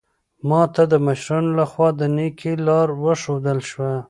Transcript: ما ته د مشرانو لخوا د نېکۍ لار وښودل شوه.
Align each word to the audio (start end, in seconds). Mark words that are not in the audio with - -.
ما 0.47 0.61
ته 0.75 0.83
د 0.91 0.93
مشرانو 1.05 1.49
لخوا 1.59 1.89
د 1.99 2.01
نېکۍ 2.15 2.53
لار 2.67 2.87
وښودل 3.03 3.59
شوه. 3.69 3.91